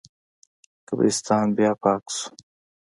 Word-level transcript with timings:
قبرستان 0.87 1.45
بیا 1.55 1.71
پاک 1.81 2.03
شو. 2.15 2.27